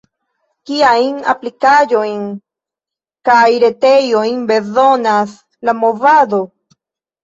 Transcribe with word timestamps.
Kiajn 0.69 1.19
aplikaĵojn 1.33 2.25
kaj 3.31 3.45
retejojn 3.67 4.45
bezonas 4.53 5.41
la 5.73 5.81
movado? 5.87 6.47